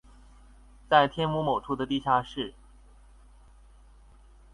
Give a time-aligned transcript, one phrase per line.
[0.89, 2.55] 在天母某處的地下室